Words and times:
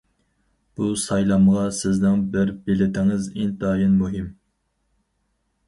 بۇ 0.79 0.87
سايلامغا 1.01 1.65
سىزنىڭ 1.81 2.25
بىر 2.37 2.55
بېلىتىڭىز 2.71 3.29
ئىنتايىن 3.39 3.95
مۇھىم. 4.03 4.35